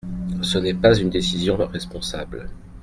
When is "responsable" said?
1.57-2.49